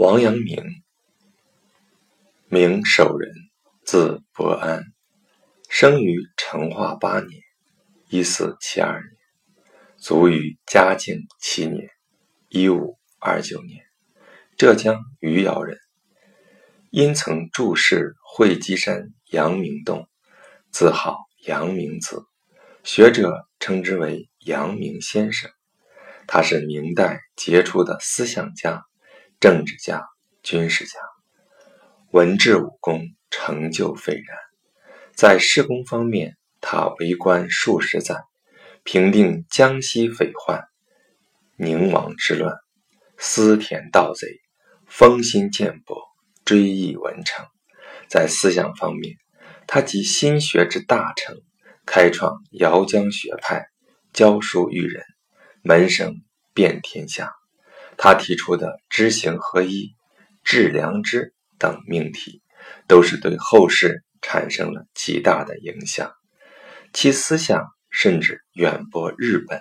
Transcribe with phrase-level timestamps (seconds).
[0.00, 0.62] 王阳明，
[2.46, 3.32] 明守仁，
[3.84, 4.84] 字伯安，
[5.68, 7.42] 生于成化八年
[8.08, 9.10] （一四七二年），
[9.98, 11.90] 卒于嘉靖七年
[12.48, 13.82] （一五二九年），
[14.56, 15.76] 浙江余姚人。
[16.90, 20.06] 因曾注释会稽山阳明洞，
[20.70, 22.22] 自号阳明子，
[22.84, 25.50] 学者称之为阳明先生。
[26.28, 28.84] 他是明代杰出的思想家。
[29.40, 30.04] 政治家、
[30.42, 30.98] 军事家，
[32.10, 34.36] 文治武功成就斐然。
[35.14, 38.16] 在施工方面，他为官数十载，
[38.82, 40.64] 平定江西匪患、
[41.56, 42.52] 宁王之乱，
[43.16, 44.26] 私田盗贼，
[44.88, 46.02] 风心剑薄，
[46.44, 47.46] 追忆文成。
[48.08, 49.18] 在思想方面，
[49.68, 51.36] 他集心学之大成，
[51.86, 53.68] 开创姚江学派，
[54.12, 55.04] 教书育人，
[55.62, 56.16] 门生
[56.52, 57.37] 遍天下。
[57.98, 59.96] 他提出的知行合一、
[60.44, 62.42] 致良知等命题，
[62.86, 66.12] 都是对后世产生了极大的影响。
[66.92, 69.60] 其思想甚至远播日本、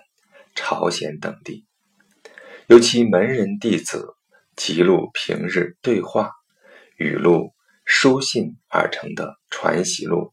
[0.53, 1.65] 朝鲜等地。
[2.67, 4.13] 由其门人弟子
[4.55, 6.31] 记录平日对话、
[6.95, 7.53] 语录、
[7.85, 10.31] 书信而成的传习录，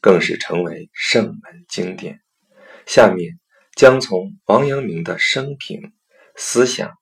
[0.00, 2.20] 更是成为圣门经典。
[2.84, 3.38] 下面
[3.76, 5.92] 将从王阳明的生平、
[6.34, 6.92] 思想。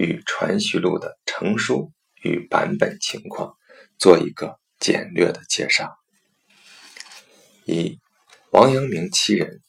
[0.00, 3.58] 与《传习录》的成书与版本情况
[3.98, 5.94] 做一个简略的介绍。
[7.66, 8.00] 一、
[8.50, 9.60] 王阳明其人。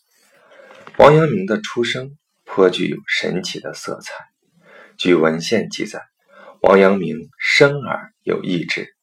[0.98, 4.14] 王阳明的出生颇具有神奇的色彩。
[4.98, 6.02] 据文献记载，
[6.62, 8.96] 王阳明生而有意志，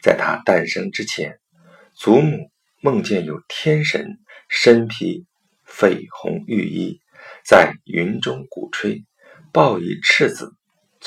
[0.00, 1.40] 在他诞生之前，
[1.94, 5.26] 祖母梦见有天神身披
[5.66, 7.00] 绯红玉衣，
[7.44, 9.04] 在云中鼓吹，
[9.52, 10.52] 抱一赤子。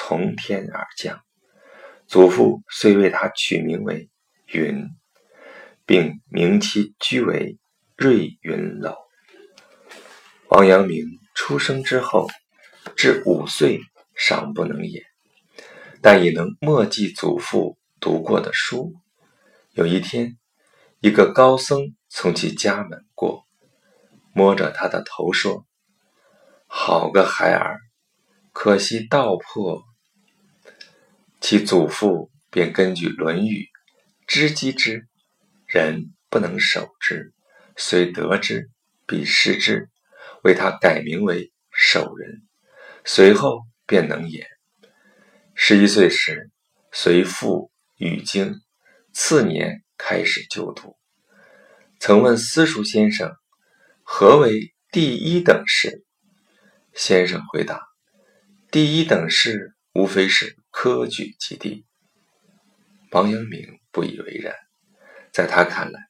[0.01, 1.21] 从天而降，
[2.07, 4.09] 祖父遂为他取名为
[4.47, 4.87] 云，
[5.85, 7.57] 并名其居为
[7.97, 8.95] 瑞云楼。
[10.47, 11.05] 王阳明
[11.35, 12.29] 出生之后，
[12.95, 13.81] 至五岁
[14.15, 15.03] 尚不能言，
[16.01, 18.93] 但已能默记祖父读过的书。
[19.73, 20.37] 有一天，
[21.01, 23.43] 一个高僧从其家门过，
[24.33, 25.65] 摸着他的头说
[26.65, 27.79] ：“好个孩儿，
[28.53, 29.83] 可惜道破。”
[31.41, 33.63] 其祖父便根据《论语》
[34.27, 35.07] “知机之
[35.65, 37.33] 人不能守之，
[37.77, 38.69] 虽得之
[39.07, 39.89] 必失之”，
[40.43, 42.41] 为他改名为守仁。
[43.05, 44.45] 随后便能言。
[45.55, 46.51] 十一岁时，
[46.91, 48.55] 随父语经，
[49.13, 50.97] 次年开始就读。
[51.99, 53.33] 曾问私塾先生
[54.03, 56.03] ：“何为第一等事？”
[56.93, 57.81] 先生回答
[58.71, 61.83] ：“第一等事，无非是。”科举及第，
[63.11, 64.55] 王阳明不以为然。
[65.33, 66.07] 在他看来，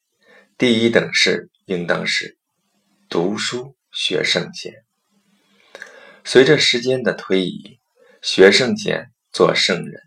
[0.60, 2.38] 第一等事应当是
[3.10, 4.86] 读书学圣贤。
[6.24, 7.80] 随着时间的推移，
[8.22, 10.04] 学圣贤做圣人，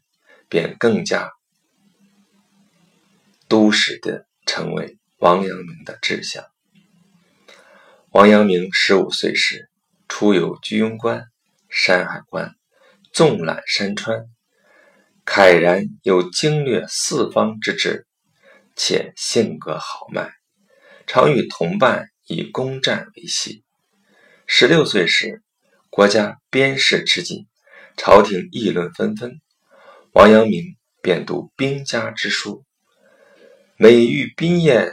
[0.48, 1.32] 便更加
[3.48, 6.44] 都实的成为王阳明的志向。
[8.12, 9.68] 王阳明十五岁时，
[10.06, 11.24] 出游居庸关、
[11.68, 12.54] 山海关，
[13.12, 14.28] 纵览山川。
[15.24, 18.06] 慨然有经略四方之志，
[18.74, 20.32] 且性格豪迈，
[21.06, 23.62] 常与同伴以攻战为戏。
[24.46, 25.40] 十六岁时，
[25.90, 27.46] 国家边事吃紧，
[27.96, 29.40] 朝廷议论纷纷，
[30.12, 32.64] 王阳明便读兵家之书，
[33.76, 34.92] 每遇兵宴，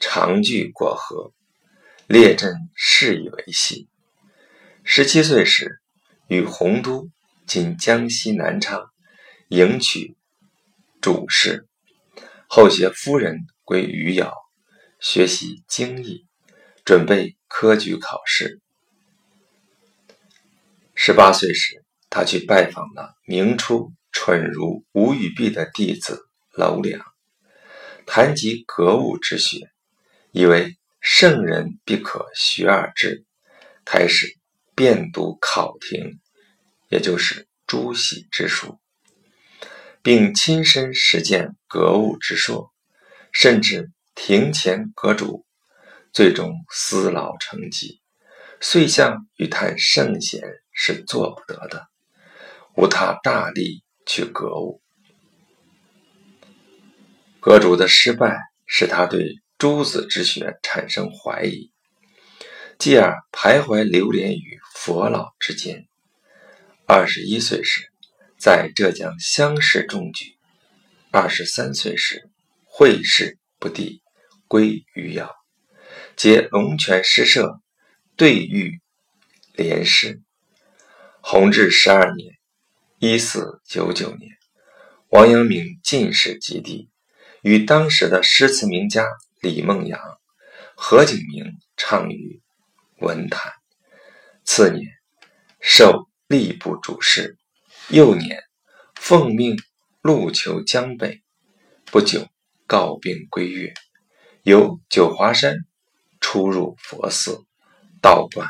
[0.00, 1.32] 常聚过河，
[2.06, 3.88] 列阵事以为戏。
[4.82, 5.80] 十七岁时，
[6.28, 7.10] 与洪都
[7.46, 8.89] （今江西南昌）。
[9.50, 10.16] 迎娶
[11.00, 11.66] 主事，
[12.46, 14.32] 后携夫人归余姚，
[15.00, 16.24] 学习经义，
[16.84, 18.60] 准备科举考试。
[20.94, 27.04] 十八岁时，他去拜访了明初蠢如吴语弼的弟子娄良，
[28.06, 29.68] 谈及格物之学，
[30.30, 33.24] 以为圣人必可学而知，
[33.84, 34.28] 开始
[34.76, 36.20] 遍读考亭，
[36.88, 38.78] 也就是朱熹之书。
[40.02, 42.72] 并亲身实践格物之说，
[43.32, 45.44] 甚至庭前阁主，
[46.12, 48.00] 最终思劳成疾。
[48.60, 50.42] 遂相与谈圣贤
[50.72, 51.88] 是做不得的，
[52.76, 54.82] 无他大力去格物。
[57.40, 61.72] 阁主的失败使他对诸子之学产生怀疑，
[62.78, 65.86] 继而徘徊流连于佛老之间。
[66.86, 67.89] 二十一岁时，
[68.40, 70.38] 在浙江乡试中举。
[71.10, 72.30] 二十三岁时，
[72.64, 74.02] 会试不第，
[74.48, 75.30] 归余姚，
[76.16, 77.60] 结龙泉诗社
[78.16, 78.80] 对御
[79.52, 80.22] 联诗。
[81.20, 82.38] 弘治十二年
[82.98, 84.30] （一四九九年），
[85.10, 86.88] 王阳明进士及第，
[87.42, 89.04] 与当时的诗词名家
[89.42, 90.00] 李梦阳、
[90.74, 92.40] 何景明畅于
[93.00, 93.52] 文坛。
[94.46, 94.86] 次年，
[95.60, 97.36] 授吏部主事。
[97.92, 98.40] 幼年，
[98.94, 99.58] 奉命
[100.00, 101.24] 陆求江北，
[101.86, 102.28] 不久
[102.68, 103.74] 告病归岳，
[104.44, 105.56] 由九华山
[106.20, 107.44] 出入佛寺
[108.00, 108.46] 道观，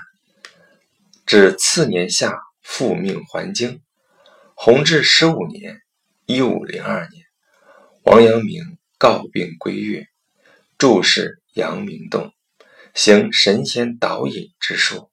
[1.24, 3.80] 至次年夏复命还京。
[4.54, 5.80] 弘治十五年
[6.26, 7.24] （一五零二年），
[8.04, 10.06] 王阳明告病归岳，
[10.76, 12.30] 注释阳明洞，
[12.92, 15.10] 行神仙导引之术，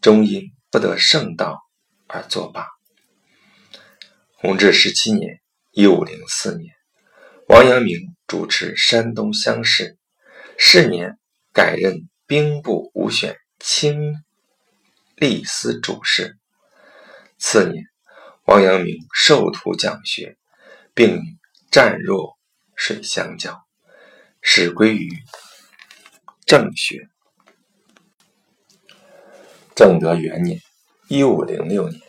[0.00, 1.60] 终因不得圣道
[2.08, 2.66] 而作罢。
[4.44, 5.40] 弘治十七年
[5.72, 6.74] （一五零四年），
[7.48, 9.96] 王阳明主持山东乡试，
[10.58, 11.18] 是年
[11.54, 14.22] 改任兵部武选清
[15.16, 16.36] 吏司主事。
[17.38, 17.86] 次年，
[18.44, 20.36] 王阳明授徒讲学，
[20.92, 21.38] 并与
[21.70, 22.36] 湛若
[22.76, 23.64] 水相交，
[24.42, 25.08] 始归于
[26.44, 27.08] 正学。
[29.74, 30.60] 正德元年
[31.08, 32.02] （一五零六年），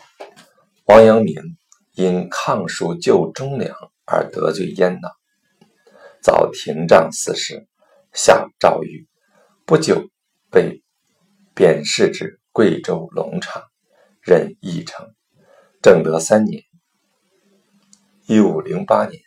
[0.84, 1.56] 王阳明。
[1.96, 3.74] 因抗蜀救忠良
[4.06, 5.14] 而得罪阉党，
[6.22, 7.68] 遭廷杖四十，
[8.12, 9.08] 下诏狱。
[9.66, 10.10] 不久
[10.52, 10.84] 被
[11.56, 13.64] 贬仕至贵州龙场，
[14.22, 15.10] 任驿丞。
[15.82, 16.64] 正德三年
[18.28, 19.22] （一五零八年），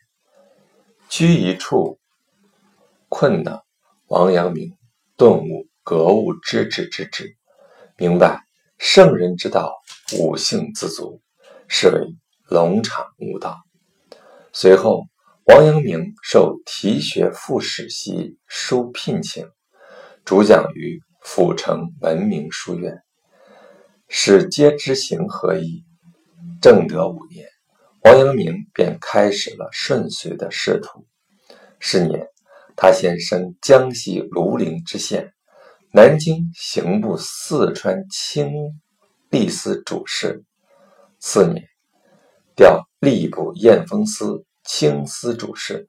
[1.09, 1.99] 居一处
[3.09, 3.63] 困难，
[4.09, 4.77] 王阳明
[5.17, 7.35] 顿悟格物致知之志，
[7.97, 8.43] 明白
[8.77, 9.75] 圣人之道，
[10.19, 11.23] 五性自足，
[11.67, 12.17] 是为。
[12.49, 13.61] 龙场悟道。
[14.55, 15.05] 随后，
[15.45, 19.47] 王阳明受提学副使席书聘请，
[20.25, 23.03] 主讲于府城文明书院，
[24.09, 25.85] 使皆知行合一。
[26.63, 27.47] 正德五年，
[28.05, 31.07] 王阳明便开始了顺遂的仕途。
[31.79, 32.27] 是年，
[32.75, 35.35] 他先升江西庐陵知县，
[35.93, 38.51] 南京刑部四川清
[39.31, 40.43] 吏司主事。
[41.21, 41.69] 次年。
[42.59, 45.89] 调吏部验封司清司主事。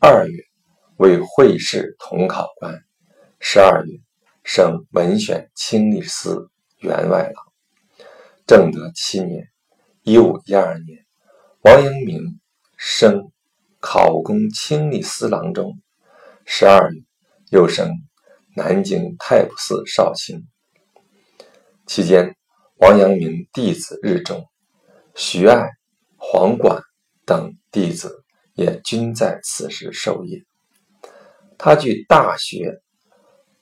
[0.00, 0.44] 二月，
[0.98, 2.78] 为会试统考官。
[3.40, 3.98] 十二月，
[4.44, 6.48] 升文选清吏司
[6.78, 7.44] 员外郎。
[8.46, 9.48] 正德七年
[10.06, 11.04] （一五一二年），
[11.62, 12.38] 王阳明
[12.76, 13.32] 升
[13.80, 15.76] 考功清吏司郎中。
[16.44, 17.02] 十二月，
[17.50, 17.90] 又升
[18.54, 20.46] 南京太仆寺少卿。
[21.84, 22.36] 期间，
[22.76, 24.46] 王阳明弟子日众，
[25.16, 25.68] 徐爱。
[26.22, 26.82] 黄管
[27.24, 28.22] 等弟子
[28.52, 30.44] 也均在此时授业。
[31.56, 32.56] 他据《大学》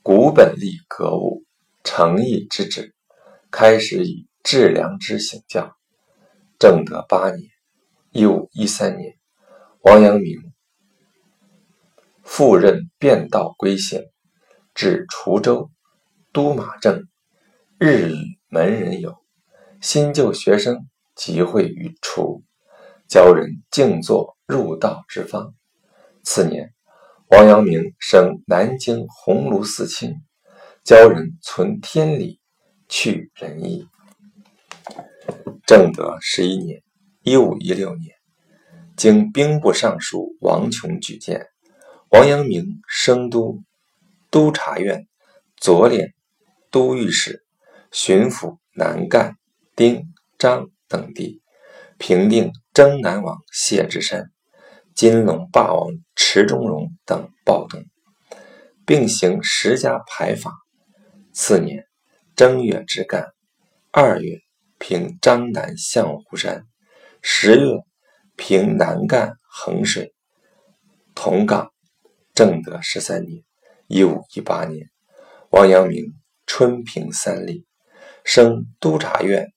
[0.03, 1.45] 古本立格物、
[1.85, 2.95] 诚意之旨，
[3.53, 5.77] 开始以致良知行教。
[6.59, 7.49] 正德八年
[8.11, 9.15] （一五一三年），
[9.83, 10.37] 王阳明
[12.25, 14.03] 赴任便道归行，
[14.75, 15.71] 至滁州
[16.33, 17.07] 都马正，
[17.79, 19.17] 日与门人游，
[19.81, 22.43] 新旧学生集会于滁。
[23.09, 25.55] 教人静坐入道之方。
[26.25, 26.75] 次年，
[27.29, 30.17] 王阳明升南京鸿胪寺卿，
[30.85, 32.39] 教人存天理，
[32.87, 33.89] 去仁义。
[35.67, 36.83] 正德十一年
[37.25, 38.15] （一五一六年），
[38.95, 41.47] 经兵部尚书王琼举荐，
[42.11, 43.63] 王阳明升都
[44.31, 45.07] 督察院
[45.57, 46.13] 左脸
[46.71, 47.43] 都御史，
[47.91, 49.39] 巡抚南赣、
[49.75, 51.41] 丁、张等地。
[51.99, 54.31] 平定征南王谢之山、
[54.95, 57.85] 金龙霸王池中荣等暴动，
[58.87, 60.53] 并行十家牌法。
[61.33, 61.85] 次年
[62.37, 63.27] 正月之干，
[63.91, 64.39] 二月
[64.79, 66.65] 平张南象湖山，
[67.21, 67.81] 十月
[68.37, 70.15] 平南赣衡水。
[71.15, 71.73] 同岗。
[72.33, 73.43] 正德十三年
[73.89, 74.89] （一五一八年），
[75.51, 76.05] 王阳明
[76.47, 77.67] 春平三立，
[78.25, 79.49] 升督察院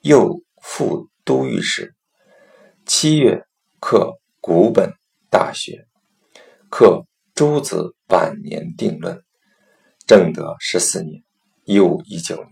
[0.00, 1.08] 右副。
[1.24, 1.94] 都御史，
[2.84, 3.44] 七月
[3.80, 4.92] 刻古本
[5.30, 5.86] 大学，
[6.68, 9.22] 刻诸子晚年定论。
[10.06, 11.22] 正德十四年
[11.64, 12.50] （一五一九年），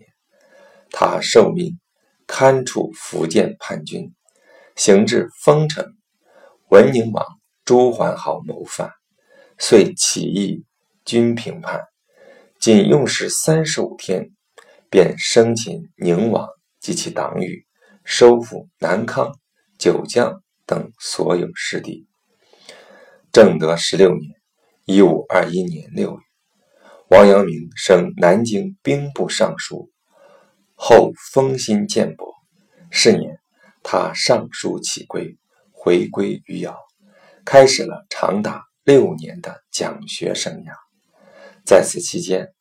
[0.90, 1.78] 他受命
[2.26, 4.14] 勘处福建叛军，
[4.74, 5.84] 行至丰城，
[6.70, 7.26] 文宁王
[7.66, 8.90] 朱桓豪谋反，
[9.58, 10.64] 遂起义
[11.04, 11.82] 军平叛，
[12.58, 14.30] 仅用时三十五天，
[14.88, 16.48] 便生擒宁王
[16.80, 17.66] 及其党羽。
[18.04, 19.32] 收复南康，
[19.78, 22.06] 九江等所有失地。
[23.30, 24.34] 正德十六年
[24.84, 26.18] （一五二一年六月），
[27.08, 29.90] 王阳明升南京兵部尚书，
[30.74, 32.34] 后封新建伯。
[32.90, 33.38] 是年，
[33.82, 35.38] 他上书起归，
[35.70, 36.76] 回归余姚，
[37.44, 40.74] 开始了长达六年的讲学生涯。
[41.64, 42.52] 在此期间，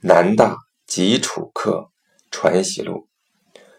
[0.00, 1.90] 南大及楚客
[2.30, 3.08] 传习录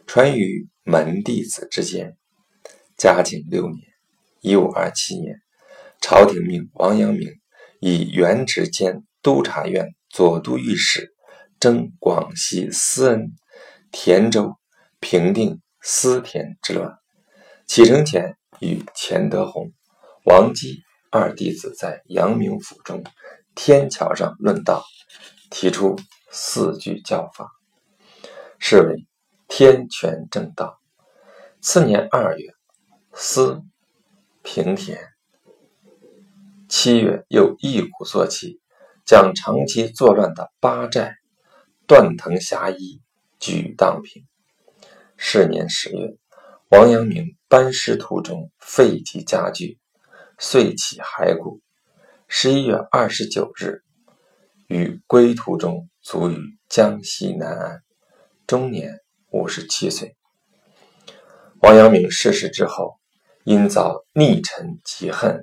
[0.07, 2.15] 传于门弟子之间。
[2.97, 3.83] 嘉靖六年
[4.39, 5.35] （一五二七年），
[6.01, 7.29] 朝廷命王阳明
[7.81, 11.13] 以原职兼督察院左都御史，
[11.59, 13.33] 征广西思恩、
[13.91, 14.55] 田州，
[15.01, 16.97] 平定思田之乱。
[17.67, 19.73] 启程前，与钱德洪、
[20.23, 20.79] 王基
[21.11, 23.03] 二弟子在阳明府中
[23.55, 24.85] 天桥上论道，
[25.51, 25.97] 提出
[26.31, 27.51] 四句教法，
[28.57, 29.06] 是为
[29.47, 30.79] 天权正道。
[31.61, 32.53] 次年二月。
[33.19, 33.63] 思
[34.43, 34.99] 平田，
[36.69, 38.61] 七月又一鼓作气，
[39.03, 41.15] 将长期作乱的八寨、
[41.87, 43.01] 断藤峡一
[43.39, 44.23] 举荡平。
[45.17, 46.15] 是年十月，
[46.69, 49.79] 王阳明班师途中废疾加剧，
[50.37, 51.59] 遂起骸骨。
[52.27, 53.81] 十一月二十九日，
[54.67, 56.37] 于归途中卒于
[56.69, 57.81] 江西南安，
[58.45, 59.01] 终年
[59.37, 60.15] 五十七岁。
[61.61, 62.95] 王阳明逝世之后。
[63.43, 65.39] 因遭逆臣嫉恨，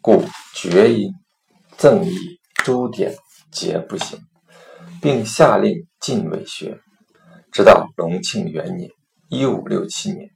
[0.00, 0.22] 故
[0.54, 1.12] 绝音
[1.76, 3.16] 赠以诸典
[3.50, 4.20] 皆不行，
[5.02, 6.78] 并下令禁伪学。
[7.50, 8.88] 直到隆庆元年
[9.28, 10.30] （一五六七年），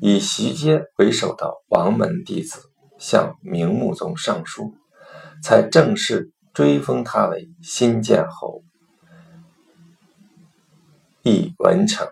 [0.00, 2.62] 以徐阶为首的王门弟子
[2.98, 4.72] 向明穆宗上书，
[5.42, 8.62] 才正式追封他为新建侯。
[11.22, 12.08] 亦文成，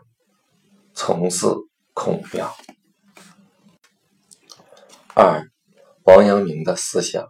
[0.94, 1.56] 从祀
[1.92, 2.54] 孔庙。
[5.14, 5.42] 二，
[6.04, 7.28] 王阳明的思想，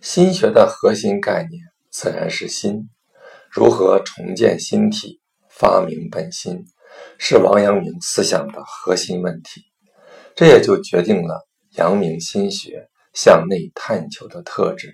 [0.00, 2.88] 心学的核心概念自然是心。
[3.50, 6.64] 如何重建心体、发明本心，
[7.18, 9.62] 是王阳明思想的核心问题。
[10.34, 14.92] 这也就决定了阳明心学向内探求的特质。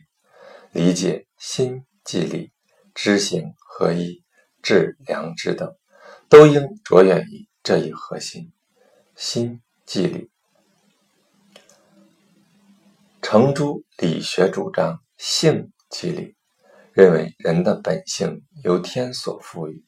[0.72, 2.52] 理解心即理，
[2.94, 4.22] 知行合一，
[4.62, 5.74] 致良知等，
[6.28, 8.52] 都应着眼于这一核心：
[9.16, 10.30] 心即理。
[13.22, 16.36] 程朱理学主张性即理，
[16.92, 19.82] 认为人的本性由天所赋予，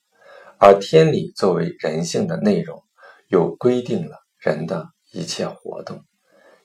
[0.58, 2.82] 而天理作为人性的内容，
[3.28, 6.02] 又规定了人的一切活动。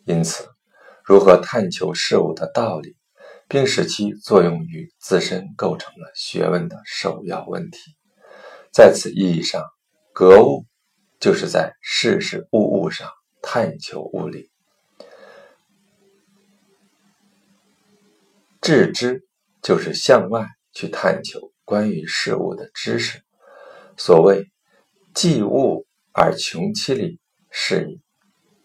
[0.06, 0.48] 因此，
[1.04, 2.96] 如何探求事物的道理，
[3.50, 7.98] 并使其作用于自身，构成了学问的首要问题。
[8.72, 9.62] 在此意义上，
[10.14, 10.66] 格物
[11.22, 13.08] 就是在事事物物上
[13.42, 14.50] 探求物理。
[18.60, 19.24] 致知
[19.62, 23.22] 就是向外去探求关于事物的知识。
[23.98, 24.52] 所谓
[25.14, 27.20] “济物而穷其理”
[27.52, 28.02] 是矣，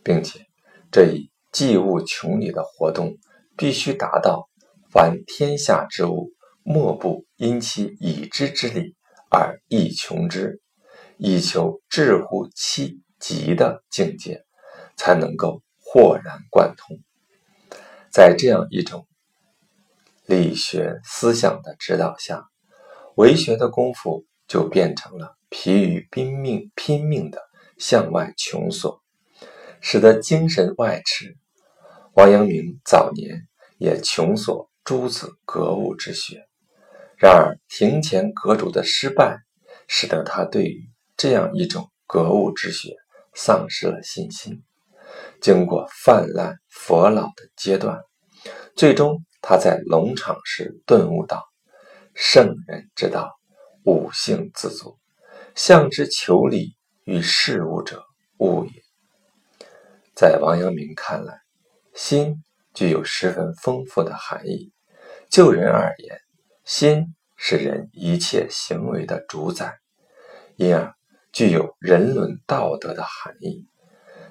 [0.03, 0.47] 并且
[0.91, 3.19] 这一济物穷理的活动
[3.57, 4.49] 必须达到
[4.91, 6.31] 凡天下之物，
[6.63, 8.95] 莫不因其已知之理
[9.31, 10.61] 而易穷之，
[11.18, 14.44] 以求至乎其极的境界，
[14.96, 16.99] 才能够豁然贯通。
[18.11, 19.06] 在这样一种。
[20.28, 22.49] 理学思想的指导下，
[23.14, 27.40] 为学的功夫就变成了疲于拼命、拼命的
[27.78, 29.00] 向外穷索，
[29.80, 31.37] 使得精神外驰。
[32.14, 33.46] 王阳明早年
[33.78, 36.49] 也穷索诸子格物之学，
[37.16, 39.38] 然而庭前阁主的失败，
[39.87, 42.94] 使得他对于这样一种格物之学
[43.35, 44.62] 丧失了信心。
[45.40, 48.00] 经过泛滥佛老的阶段，
[48.75, 49.23] 最终。
[49.49, 51.44] 他在龙场时顿悟道
[52.16, 53.30] ：“圣人之道，
[53.85, 54.99] 悟性自足，
[55.54, 58.04] 向之求理与事物者，
[58.38, 58.73] 物也。”
[60.16, 61.38] 在王阳明看来，
[61.94, 62.42] 心
[62.75, 64.73] 具有十分丰富的含义。
[65.30, 66.18] 就人而言，
[66.64, 69.78] 心是人一切行为的主宰，
[70.56, 70.92] 因而
[71.37, 73.69] 具有人伦道德的含义。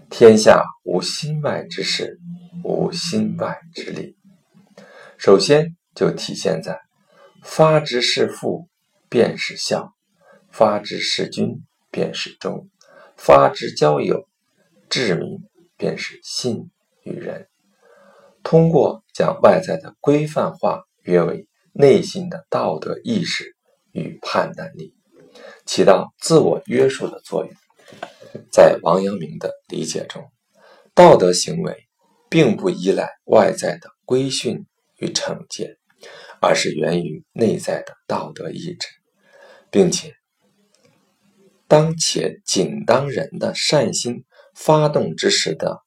[0.09, 2.19] 天下无心外之事，
[2.63, 4.17] 无心外之理。
[5.15, 6.81] 首先就体现在
[7.43, 8.67] 发之事父，
[9.07, 9.93] 便是孝；
[10.49, 12.65] 发之事君，便是忠；
[13.15, 14.27] 发之交友、
[14.89, 15.43] 治民，
[15.77, 16.71] 便是信
[17.03, 17.47] 与仁。
[18.41, 23.55] 通过将外在的规范化约为内心的道德意识
[23.91, 24.95] 与判断力，
[25.65, 27.53] 起到自我约束的作用。
[28.51, 30.31] 在王阳明的理解中，
[30.93, 31.87] 道德行为
[32.29, 34.65] 并不依赖外在的规训
[34.97, 35.77] 与惩戒，
[36.41, 38.87] 而是源于内在的道德意志，
[39.71, 40.13] 并且
[41.67, 45.81] 当且仅当人的善心发动之时的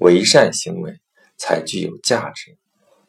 [0.00, 1.00] 为善行为
[1.36, 2.58] 才具有价值，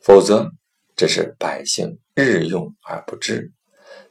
[0.01, 0.51] 否则
[0.95, 3.51] 只是百姓日用而不知。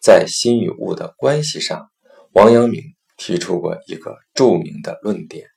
[0.07, 1.91] 在心与物的关系上，
[2.31, 5.49] 王阳明提出过一个著名的论点，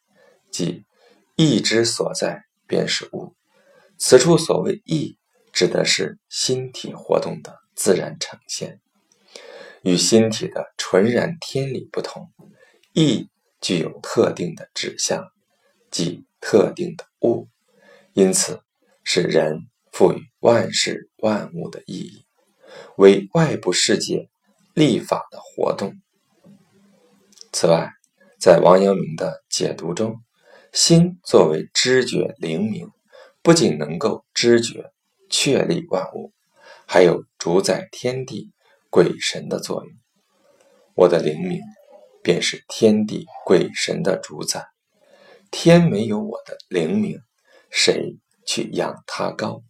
[0.50, 0.86] 即。
[1.36, 3.36] 意之所在，便是物。
[4.00, 5.20] 此处所谓意，
[5.54, 8.82] 指的是心体活动的自然呈现。
[9.84, 12.32] 与心体的纯然天理不同，
[12.94, 13.30] 意
[13.62, 15.28] 具有特定的指向，
[15.92, 17.48] 即特定的物，
[18.14, 18.62] 因此
[19.04, 22.26] 是人赋予万事万物的意义，
[22.98, 24.28] 为外部世界
[24.74, 25.94] 立法的活动。
[27.52, 27.92] 此外，
[28.40, 30.22] 在王阳明的解读中，
[30.72, 32.90] 心作为知觉灵明，
[33.42, 34.92] 不仅能够知觉
[35.30, 36.32] 确立万物，
[36.88, 38.52] 还有主宰天地
[38.90, 39.94] 鬼神的作用。
[40.96, 41.60] 我的灵明，
[42.22, 44.68] 便是天地鬼神的主宰。
[45.52, 47.20] 天没有我的灵明，
[47.72, 49.64] 谁去养他高？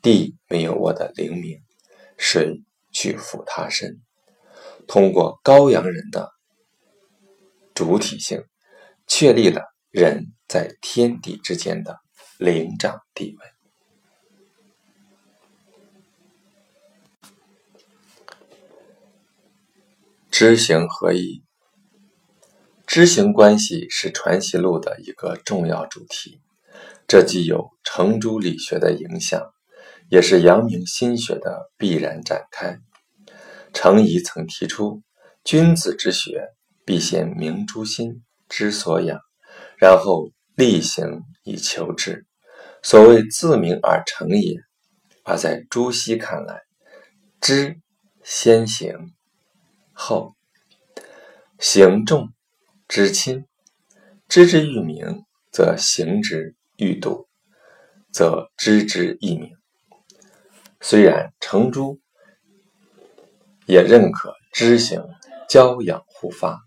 [0.00, 1.60] 地没有我的灵明，
[2.16, 4.00] 谁去俯他身？
[4.88, 6.32] 通过高阳人的
[7.74, 8.42] 主体性，
[9.06, 9.62] 确立了。
[9.90, 11.98] 人在天地之间的
[12.38, 13.46] 灵长地位，
[20.30, 21.42] 知行合一。
[22.86, 26.42] 知行关系是《传习录》的一个重要主题，
[27.08, 29.54] 这既有程朱理学的影响，
[30.10, 32.78] 也是阳明心学的必然展开。
[33.72, 35.02] 程颐曾提出
[35.44, 36.48] ：“君子之学，
[36.84, 39.20] 必先明诸心，之所养。”
[39.78, 42.26] 然后力行以求之，
[42.82, 44.56] 所谓自明而成也。
[45.24, 46.62] 而在朱熹看来，
[47.40, 47.78] 知
[48.22, 49.12] 先行，
[49.92, 50.34] 后
[51.58, 52.32] 行重
[52.88, 53.44] 知亲。
[54.26, 57.28] 知之愈明，则行之愈笃，
[58.12, 59.56] 则知之亦明。
[60.80, 61.98] 虽然程朱
[63.68, 65.04] 也认可知行
[65.48, 66.58] 交养互发，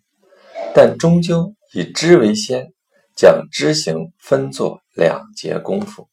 [0.74, 2.72] 但终究以知为先。
[3.14, 6.08] 将知行分作两节功夫，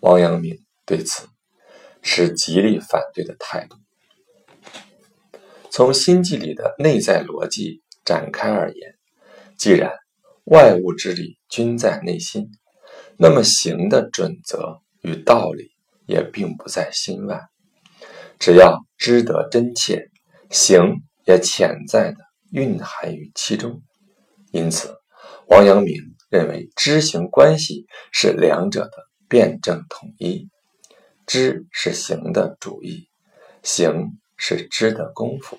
[0.00, 1.28] 王阳明对此
[2.02, 3.76] 持极力反对的态度。
[5.70, 8.94] 从心计里的内在逻辑展开而言，
[9.56, 9.92] 既然
[10.44, 12.50] 外物之理均在内心，
[13.16, 15.70] 那么行的准则与道理
[16.06, 17.40] 也并不在心外。
[18.40, 20.10] 只要知得真切，
[20.50, 22.16] 行也潜在的
[22.50, 23.82] 蕴含于其中。
[24.50, 24.96] 因此，
[25.46, 25.94] 王阳明
[26.30, 28.92] 认为知行关系是两者的
[29.28, 30.48] 辩证统一。
[31.26, 33.08] 知是行的主意，
[33.62, 35.58] 行是知的功夫，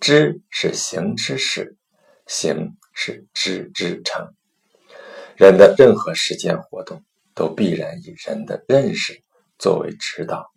[0.00, 1.78] 知是行之始，
[2.26, 4.34] 行是知之成。
[5.36, 7.02] 人的任何实践活动
[7.34, 9.22] 都必然以人的认识
[9.58, 10.50] 作为指导，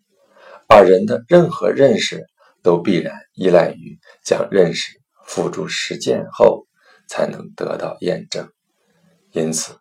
[0.73, 2.25] 把人的任何认识
[2.63, 6.65] 都必然依赖于将认识付诸实践后。
[7.07, 8.49] 才能得到验证，
[9.33, 9.77] 因此，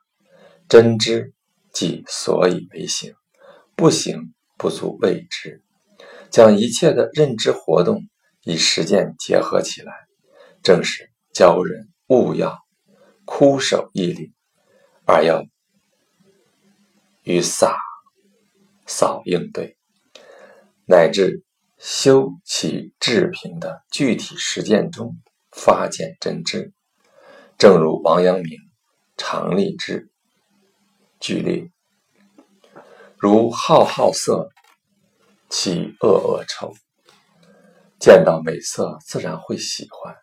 [0.68, 1.32] 真知
[1.72, 3.14] 即所以为行，
[3.74, 5.62] 不行不足谓知。
[6.30, 8.02] 将一切的认知活动
[8.44, 9.94] 与实践结合起来，
[10.62, 12.58] 正是教人勿要
[13.24, 14.34] 枯守毅力，
[15.06, 15.46] 而要
[17.22, 17.78] 与洒
[18.84, 19.78] 扫应对，
[20.86, 21.44] 乃至
[21.78, 25.16] 修其治平的具体实践中
[25.50, 26.72] 发现真知。
[27.58, 28.58] 正如王阳明
[29.16, 30.10] 常立之
[31.20, 31.70] 举例，
[33.16, 34.48] 如好好色，
[35.48, 36.74] 其恶恶臭，
[38.00, 40.16] 见到美色自然会喜欢，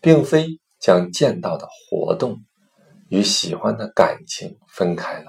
[0.00, 2.42] 并非将见到的活动
[3.10, 5.26] 与喜欢的感情分开来；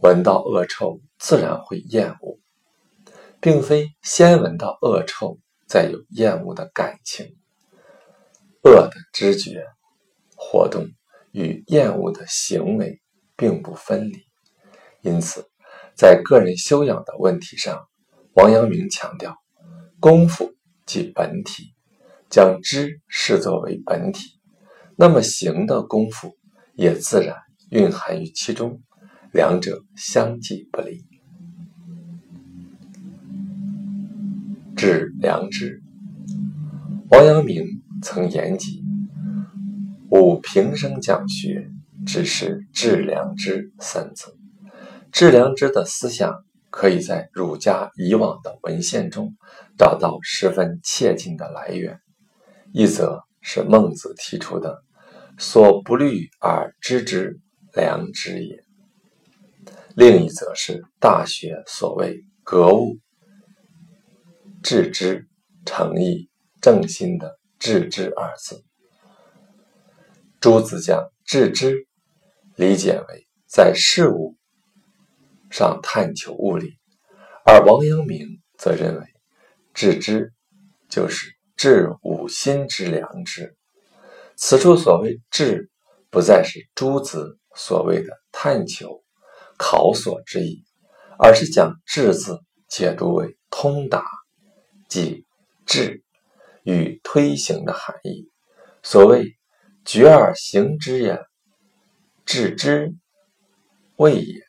[0.00, 2.38] 闻到恶臭自然会厌恶，
[3.40, 7.36] 并非先闻到恶臭再有厌恶的感情。
[8.62, 9.64] 恶的知觉。
[10.40, 10.88] 活动
[11.32, 13.02] 与厌恶的行为
[13.36, 14.22] 并不分离，
[15.00, 15.50] 因此，
[15.96, 17.88] 在个人修养的问题上，
[18.34, 19.36] 王阳明强调，
[19.98, 20.54] 功夫
[20.86, 21.74] 即本体，
[22.30, 24.38] 将知视作为本体，
[24.96, 26.36] 那么行的功夫
[26.74, 27.36] 也自然
[27.70, 28.80] 蕴含于其中，
[29.32, 31.07] 两者相继不离。
[34.78, 35.82] 致良知，
[37.10, 37.66] 王阳明
[38.00, 38.84] 曾言及。
[40.08, 41.68] 吾平生讲学，
[42.06, 44.36] 只是致良知三字。
[45.10, 49.34] 致良知的思想，可以在儒家以往的文献中
[49.76, 51.98] 找到十分切近的来源。
[52.72, 54.84] 一则是孟子提出的
[55.38, 57.40] “所不虑而知之，
[57.74, 58.54] 良知也”；
[59.96, 62.96] 另一则是《大学》所谓“格物
[64.68, 65.26] 致知、
[65.64, 66.28] 诚意
[66.60, 68.62] 正心”的“致知”二字。
[70.40, 71.86] 朱子将“致知”
[72.54, 74.36] 理解为在事物
[75.50, 76.78] 上探求物理，
[77.46, 79.06] 而王阳明则认为
[79.72, 80.34] “致知”
[80.90, 81.38] 就是。
[81.56, 83.56] 治五心之良知，
[84.36, 85.70] 此处所谓“致”，
[86.08, 89.02] 不再是诸子所谓的探求、
[89.56, 90.62] 考索之意，
[91.18, 94.04] 而是将“治”字解读为通达，
[94.88, 95.26] 即
[95.66, 96.02] 治
[96.62, 98.30] 与推行的含义。
[98.82, 99.36] 所谓
[99.84, 101.22] “决而行之也，
[102.24, 102.94] 治之
[103.96, 104.40] 谓也”。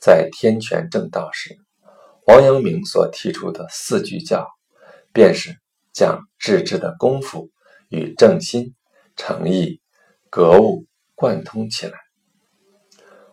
[0.00, 1.56] 在天权正道时，
[2.26, 4.48] 王阳明所提出的四句教。
[5.14, 5.60] 便是
[5.92, 7.50] 将致知的功夫
[7.90, 8.74] 与正心、
[9.14, 9.82] 诚意、
[10.30, 11.98] 格物贯通起来。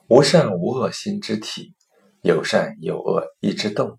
[0.09, 1.73] 无善无恶心之体，
[2.21, 3.97] 有善有恶意之动。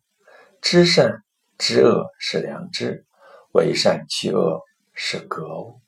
[0.61, 1.22] 知善
[1.61, 3.05] 知恶是良知，
[3.53, 4.62] 为善去恶
[4.94, 5.79] 是格物。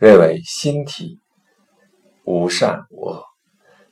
[0.00, 1.20] 认为心体
[2.24, 3.24] 无善无恶，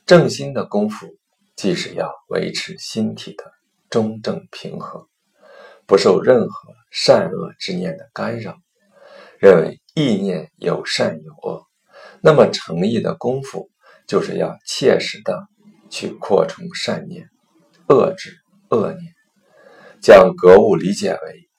[0.05, 1.07] 正心的功夫，
[1.55, 3.45] 即是要维持心体的
[3.89, 5.07] 中正平和。
[5.87, 8.57] 不受任何善恶之念的干扰，
[9.39, 11.65] 认为意念有善有恶，
[12.19, 13.69] 那么诚意的功夫
[14.05, 15.47] 就是要切实的
[15.89, 17.29] 去扩充善念，
[17.87, 18.35] 遏制
[18.69, 19.14] 恶念，
[20.05, 21.49] 将格物理解为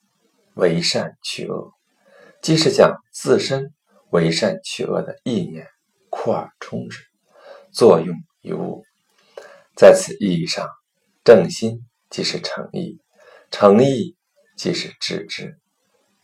[0.53, 1.73] 为善去恶，
[2.41, 3.73] 即是将自身
[4.09, 5.67] 为善去恶的意念
[6.09, 7.03] 扩而充之，
[7.73, 8.85] 作用于物。
[9.75, 10.65] 在此意义上，
[11.25, 13.01] 正心即是诚意，
[13.51, 14.15] 诚意。
[14.55, 15.59] 即是致知，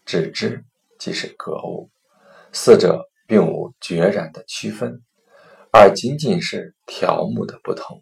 [0.06, 0.64] 致知
[0.98, 1.92] 即是格物，
[2.54, 5.04] 四者并无决然的区分，
[5.74, 8.02] 而仅仅是条目的不同。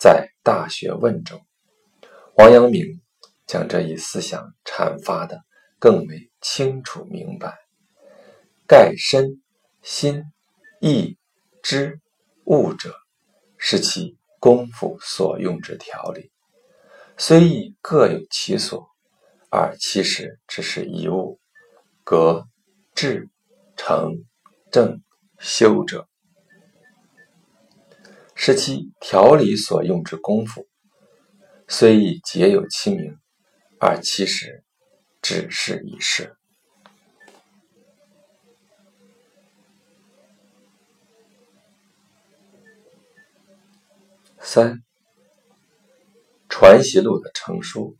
[0.00, 1.40] 在《大学问》中，
[2.36, 3.00] 王阳明
[3.46, 5.44] 将这一思想阐发的
[5.78, 7.56] 更为清楚明白。
[8.66, 9.40] 盖身、
[9.82, 10.24] 心、
[10.80, 11.16] 意、
[11.62, 12.00] 知、
[12.44, 12.92] 物者，
[13.56, 16.32] 是其功夫所用之条理，
[17.16, 18.88] 虽亦各有其所。
[19.48, 21.38] 而其实只是一物，
[22.02, 22.48] 格、
[22.96, 23.28] 致、
[23.76, 24.24] 诚、
[24.72, 25.00] 正、
[25.38, 26.08] 修者，
[28.34, 30.66] 是其条理所用之功夫，
[31.76, 33.18] 虽亦皆有其名，
[33.80, 34.62] 而其实
[35.20, 36.36] 只是一事。
[44.38, 44.74] 三，
[46.48, 47.96] 《传习录》的成书。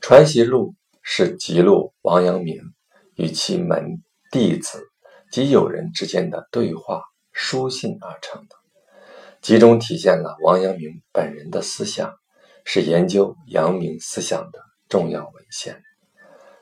[0.00, 2.74] 传习录》是记录王阳明
[3.14, 4.02] 与其门
[4.32, 4.82] 弟子
[5.30, 8.56] 及友人之间的对话书信而成的，
[9.40, 12.18] 集中体现了王阳明本人的思想，
[12.64, 15.80] 是研究阳明思想的重要文献。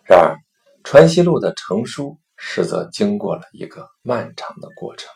[0.04, 0.34] 然而，
[0.84, 5.10] 《传习录》的成书实则经过了一个漫长的过程。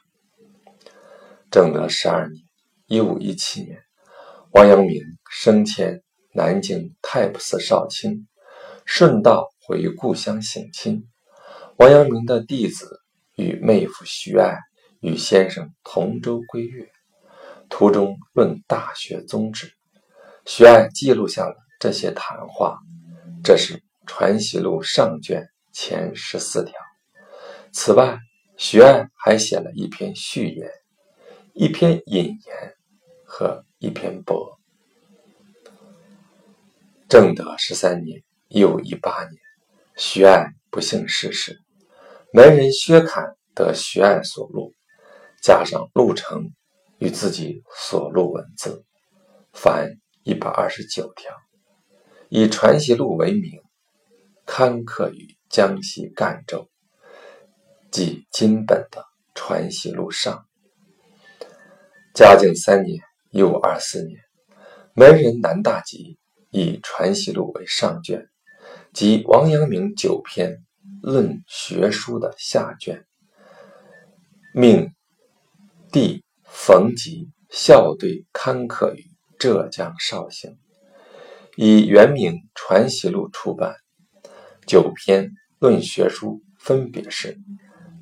[1.51, 2.45] 正德十二年
[2.87, 3.79] （一五一七年），
[4.53, 6.03] 王阳明升迁。
[6.37, 8.27] 南京太仆寺少卿，
[8.85, 11.09] 顺道回故乡省亲。
[11.77, 12.99] 王阳明的弟子
[13.37, 14.59] 与妹夫徐爱
[14.99, 16.91] 与先生同舟归粤，
[17.69, 19.74] 途中论《大学》宗旨。
[20.47, 22.79] 徐爱记录下了这些谈话，
[23.43, 26.75] 这是《传习录》上卷前十四条。
[27.73, 28.19] 此外，
[28.59, 30.71] 徐爱还写了一篇序言、
[31.55, 32.75] 一篇引言
[33.25, 34.59] 和一篇驳。
[37.09, 39.41] 正德十三年（一五一八年），
[39.97, 41.59] 徐爱不幸逝世，
[42.35, 44.75] 门人薛侃得徐爱所录，
[45.43, 46.53] 加上陆成
[46.99, 48.85] 与自己所录文字，
[49.55, 51.33] 凡一百二十九条，
[52.31, 53.61] 以《传习录》为名，
[54.47, 56.71] 刊刻于江西赣州，
[57.91, 59.03] 即今本的
[59.35, 60.47] 《传习录》上。
[62.15, 64.19] 嘉靖三年（一五二四年），
[64.97, 66.19] 门人南大吉。
[66.51, 68.29] 以《传习录》为上卷，
[68.93, 70.57] 即王阳明九篇
[71.03, 73.05] 论学书的下卷，
[74.55, 74.89] 命
[75.91, 79.05] 弟冯吉校对刊刻于
[79.45, 80.57] 浙江绍兴，
[81.55, 83.77] 以原名《传习录》出版。
[84.67, 87.37] 九篇论学书分别是：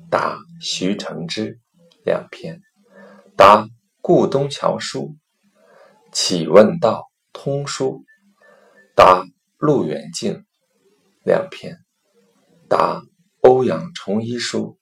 [0.09, 1.59] 答徐承之
[2.05, 2.61] 两篇，
[3.35, 3.67] 答
[3.99, 5.17] 顾东桥书，
[6.13, 8.05] 启问道通书，
[8.95, 9.25] 答
[9.57, 10.45] 陆元敬
[11.25, 11.77] 两篇，
[12.69, 13.01] 答
[13.41, 14.77] 欧阳崇一书，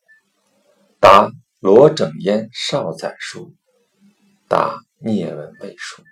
[0.99, 3.55] 答罗整烟少载书，
[4.47, 6.03] 答聂文蔚书，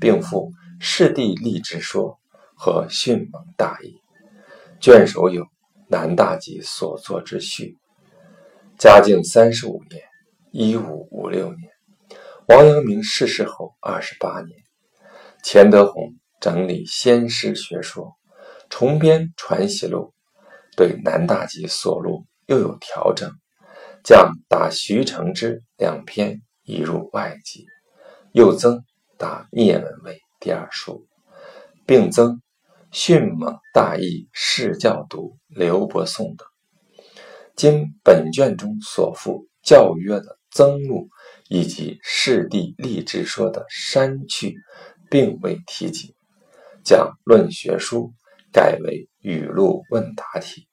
[0.00, 0.52] 并附
[0.84, 2.12] 《世地立志说》
[2.54, 3.88] 和《训蒙大意》，
[4.80, 5.46] 卷首有
[5.88, 7.76] 南大吉所作之序。
[8.78, 10.02] 嘉靖三十五年
[10.52, 11.70] （一五五六年），
[12.48, 14.58] 王阳明逝世后二十八年，
[15.42, 18.12] 钱德洪整理先师学说，
[18.68, 20.12] 重编《传习录》，
[20.76, 23.30] 对南大吉所录又有调整，
[24.04, 27.64] 将打徐承之两篇移入外籍，
[28.32, 28.84] 又增
[29.18, 31.06] 答聂文蔚第二书，
[31.86, 32.32] 并增
[32.92, 36.46] 《迅猛大义释教读》刘伯颂等。
[37.54, 41.08] 经本卷中所附教约的增录，
[41.48, 44.54] 以及《释地立志说》的删去，
[45.10, 46.14] 并未提及，
[46.84, 48.12] 将论学书
[48.52, 50.68] 改为语录问答体，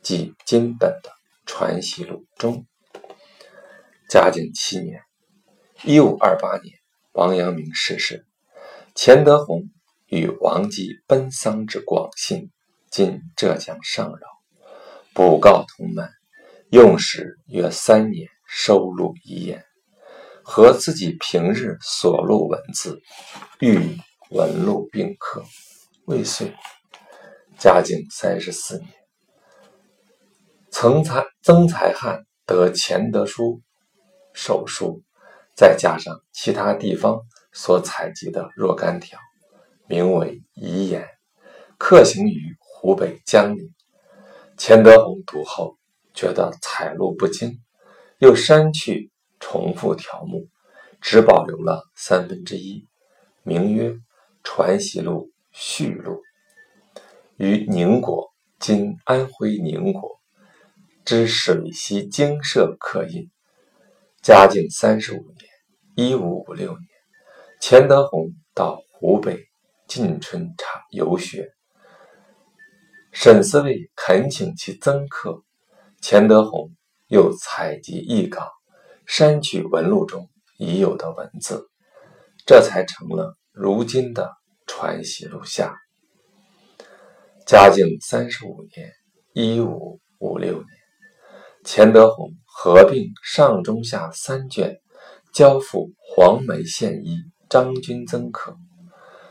[0.00, 1.10] 即今本的
[1.44, 2.66] 《传习录》中。
[4.08, 5.00] 嘉靖七年
[5.84, 6.74] （一五二八年），
[7.12, 8.24] 王阳明逝世，
[8.94, 9.64] 钱德洪
[10.06, 12.50] 与王继奔丧至广信
[12.90, 14.26] （今浙江上饶），
[15.12, 16.08] 卜告同门。
[16.70, 19.62] 用时约三年，收录遗言，
[20.42, 23.02] 和自己平日所录文字，
[23.60, 23.98] 欲
[24.30, 25.44] 文录并刻，
[26.06, 26.54] 未遂。
[27.58, 28.88] 嘉靖三十四年，
[30.70, 33.60] 曾才曾才翰得钱德书
[34.32, 35.02] 手书，
[35.62, 37.20] 再加上其他地方
[37.52, 39.16] 所采集的若干条，
[39.86, 41.06] 名为遗言，
[41.78, 43.72] 刻行于湖北江陵。
[44.56, 45.78] 钱德洪读后。
[46.14, 47.62] 觉得采录不精，
[48.18, 50.48] 又删去重复条目，
[51.00, 52.86] 只保留了三分之一，
[53.42, 53.90] 名曰
[54.42, 56.20] 《传习录序录》，
[57.36, 60.20] 于宁国（今安徽宁国）
[61.06, 63.30] 之水西精舍刻印。
[64.20, 65.50] 嘉靖三十五年
[65.94, 66.88] （一五五六年），
[67.60, 69.38] 钱德洪到湖北
[69.86, 71.50] 晋春查游学，
[73.12, 75.42] 沈思卫恳请其增刻。
[76.00, 76.70] 钱德洪
[77.08, 78.50] 又采集译稿，
[79.04, 81.68] 删去文录中已有的文字，
[82.46, 84.24] 这才成了如今的
[84.66, 85.76] 《传习录下》。
[87.46, 88.90] 嘉靖三十五年
[89.34, 90.66] （一五五六年），
[91.66, 94.80] 钱德洪合并上中下三卷，
[95.32, 97.16] 交付黄梅县医
[97.48, 98.54] 张君增可。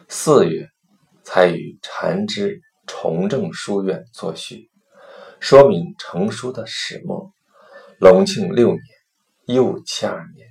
[0.10, 0.68] 四月，
[1.24, 4.72] 才与禅之崇正书院作序。
[5.40, 7.32] 说明成书的始末。
[8.00, 8.82] 隆庆六年
[9.46, 10.48] （一五七二年），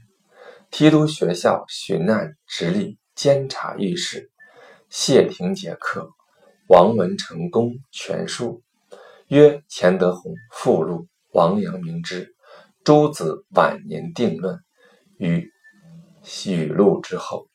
[0.71, 4.31] 提督学校巡按直隶监察御史
[4.89, 6.13] 谢廷杰刻
[6.69, 8.63] 王文成公全书，
[9.27, 12.37] 曰钱德洪附录王阳明之
[12.85, 14.61] 诸子晚年定论
[15.21, 15.49] 于
[16.47, 17.47] 语录之后。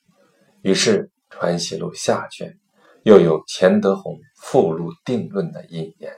[0.62, 2.58] 于是《传习录》下卷
[3.04, 6.14] 又有钱德洪附录定论的引言。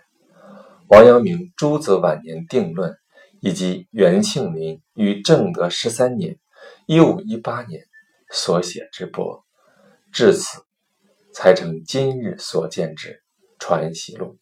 [0.87, 2.95] 王阳明诸子晚年定论，
[3.41, 6.37] 以及元庆龄于正德十三年
[6.87, 7.83] （一五一八年）
[8.31, 9.43] 所写之博，
[10.13, 10.61] 至此
[11.33, 13.09] 才成今日所见之
[13.59, 14.37] 《传习录》。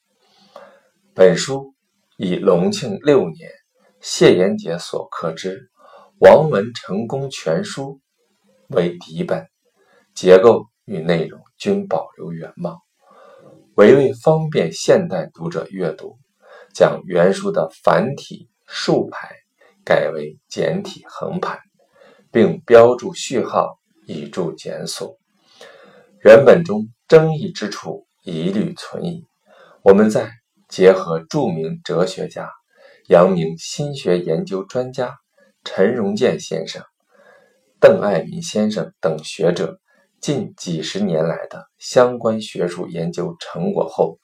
[1.15, 1.73] 本书
[2.17, 3.49] 以隆庆六年
[4.01, 5.61] 谢延杰所刻之
[6.19, 7.99] 《王文成功全书》
[8.75, 9.47] 为底本，
[10.13, 12.79] 结构与内容均保留原貌，
[13.75, 16.17] 为为方便现代读者阅读。
[16.73, 19.29] 将原书的繁体竖排
[19.85, 21.59] 改为简体横排，
[22.31, 25.17] 并标注序号以助检索。
[26.23, 29.25] 原本中争议之处一律存疑。
[29.83, 30.29] 我们再
[30.67, 32.49] 结合著名哲学家、
[33.07, 35.17] 阳明心学研究专家
[35.65, 36.81] 陈荣健先生、
[37.81, 39.81] 邓爱民先生等学者
[40.21, 44.19] 近几十年来的相关学术研究成果后，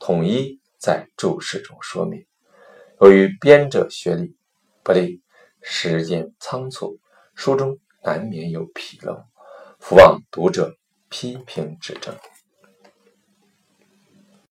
[0.00, 0.60] 统一。
[0.78, 2.26] 在注释中说明，
[3.00, 4.36] 由于编者学历
[4.84, 5.22] 不力，
[5.62, 7.00] 时间仓促，
[7.34, 9.24] 书中难免有纰漏，
[9.80, 10.76] 伏望读者
[11.08, 12.14] 批评指正。